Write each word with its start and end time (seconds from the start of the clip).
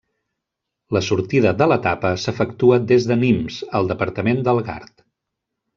La 0.97 1.01
sortida 1.07 1.51
de 1.59 1.67
l'etapa 1.73 2.11
s'efectua 2.23 2.81
des 2.93 3.09
de 3.13 3.21
Nimes, 3.27 3.61
al 3.81 3.95
departament 3.95 4.45
del 4.51 4.65
Gard. 4.71 4.97